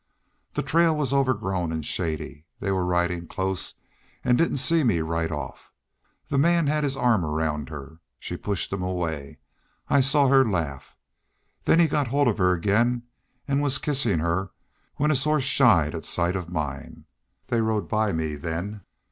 The 0.55 0.63
trail 0.63 0.97
was 0.97 1.13
overgrown 1.13 1.71
and 1.71 1.85
shady. 1.85 2.45
They 2.59 2.71
were 2.71 2.87
ridin' 2.87 3.27
close 3.27 3.75
and 4.23 4.35
didn't 4.35 4.57
see 4.57 4.83
me 4.83 5.01
right 5.01 5.29
off. 5.29 5.71
The 6.25 6.39
man 6.39 6.65
had 6.65 6.83
his 6.83 6.97
arm 6.97 7.23
round 7.23 7.69
her. 7.69 7.99
She 8.17 8.35
pushed 8.35 8.73
him 8.73 8.81
away. 8.81 9.37
I 9.91 10.01
saw 10.01 10.27
her 10.27 10.43
laugh. 10.43 10.97
Then 11.65 11.79
he 11.79 11.87
got 11.87 12.07
hold 12.07 12.27
of 12.27 12.39
her 12.39 12.51
again 12.51 13.03
and 13.47 13.61
was 13.61 13.77
kissin' 13.77 14.21
her 14.21 14.49
when 14.95 15.11
his 15.11 15.23
horse 15.23 15.43
shied 15.43 15.93
at 15.93 16.05
sight 16.05 16.35
of 16.35 16.49
mine. 16.49 17.05
They 17.49 17.61
rode 17.61 17.87
by 17.87 18.11
me 18.11 18.33
then. 18.37 18.81